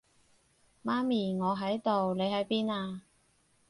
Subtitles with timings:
[0.83, 3.03] 媽咪，我喺度，你喺邊啊？